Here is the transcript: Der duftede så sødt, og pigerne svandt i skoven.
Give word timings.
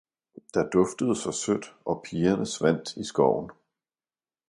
Der 0.55 0.63
duftede 0.69 1.15
så 1.15 1.31
sødt, 1.31 1.75
og 1.85 2.03
pigerne 2.07 2.45
svandt 2.45 2.97
i 2.97 3.03
skoven. 3.03 3.51